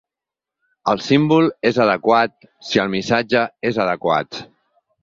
El 0.93 1.03
símbol 1.07 1.51
és 1.71 1.79
adequat 1.87 2.35
si 2.71 2.85
el 2.87 2.93
missatge 2.97 3.47
és 3.73 3.83
adequat. 3.87 4.47